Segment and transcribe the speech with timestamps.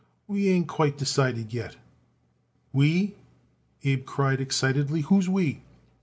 [0.27, 1.75] "We ain't quite decided yet."
[2.73, 3.13] "We!"
[3.83, 5.01] Abe cried excitedly.
[5.01, 5.61] "Who's we?"